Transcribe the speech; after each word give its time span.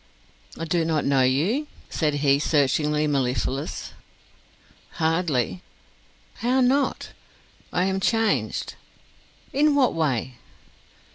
"I 0.57 0.65
do 0.65 0.83
not 0.83 1.05
know 1.05 1.21
you?" 1.21 1.67
said 1.91 2.15
he, 2.25 2.39
searchingly 2.39 3.05
mellifluous. 3.05 3.91
"Hardly." 4.93 5.61
"How 6.37 6.59
not?" 6.59 7.09
"I 7.71 7.83
am 7.85 7.99
changed." 7.99 8.73
"In 9.53 9.75
what 9.75 9.93
way?" 9.93 10.37